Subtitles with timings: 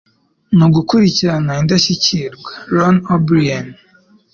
[0.55, 2.51] Ni ugukurikirana indashyikirwa.
[2.75, 3.65] ”-Ron O'Brien